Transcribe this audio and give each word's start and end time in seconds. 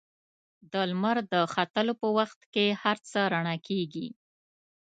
د 0.71 0.73
لمر 0.89 1.17
د 1.33 1.35
ختلو 1.53 1.93
په 2.01 2.07
وخت 2.17 2.39
کې 2.53 2.65
هر 2.81 2.97
څه 3.09 3.19
رڼا 3.33 3.55
کېږي. 3.67 4.07